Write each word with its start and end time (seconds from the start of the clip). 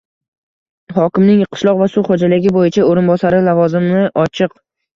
Hokimning 0.97 1.43
qishloq 1.49 1.83
va 1.83 1.89
suv 1.97 2.09
xo'jaligi 2.09 2.55
bo'yicha 2.57 2.89
o'rinbosari 2.89 3.45
lavozimi 3.53 4.05
ochiq. 4.27 4.61